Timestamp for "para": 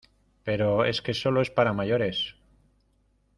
1.51-1.73